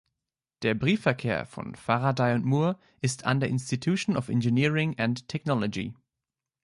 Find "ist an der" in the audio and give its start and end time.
3.01-3.49